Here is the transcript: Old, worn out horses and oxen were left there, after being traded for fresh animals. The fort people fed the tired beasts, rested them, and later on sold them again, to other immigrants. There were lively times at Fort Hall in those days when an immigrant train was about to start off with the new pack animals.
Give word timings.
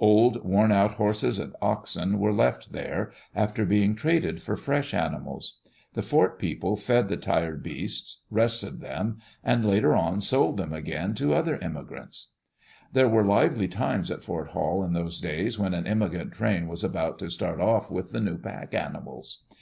Old, 0.00 0.44
worn 0.44 0.70
out 0.70 0.96
horses 0.96 1.38
and 1.38 1.54
oxen 1.62 2.18
were 2.18 2.30
left 2.30 2.72
there, 2.72 3.10
after 3.34 3.64
being 3.64 3.94
traded 3.94 4.42
for 4.42 4.54
fresh 4.54 4.92
animals. 4.92 5.60
The 5.94 6.02
fort 6.02 6.38
people 6.38 6.76
fed 6.76 7.08
the 7.08 7.16
tired 7.16 7.62
beasts, 7.62 8.22
rested 8.30 8.82
them, 8.82 9.22
and 9.42 9.64
later 9.64 9.94
on 9.96 10.20
sold 10.20 10.58
them 10.58 10.74
again, 10.74 11.14
to 11.14 11.32
other 11.32 11.56
immigrants. 11.56 12.32
There 12.92 13.08
were 13.08 13.24
lively 13.24 13.66
times 13.66 14.10
at 14.10 14.22
Fort 14.22 14.48
Hall 14.48 14.84
in 14.84 14.92
those 14.92 15.22
days 15.22 15.58
when 15.58 15.72
an 15.72 15.86
immigrant 15.86 16.34
train 16.34 16.68
was 16.68 16.84
about 16.84 17.18
to 17.20 17.30
start 17.30 17.58
off 17.58 17.90
with 17.90 18.12
the 18.12 18.20
new 18.20 18.36
pack 18.36 18.74
animals. 18.74 19.44